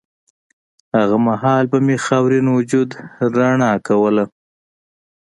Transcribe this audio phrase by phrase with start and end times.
[0.97, 2.89] هغه مهال به مې خاورین وجود
[3.35, 4.25] رڼا کوله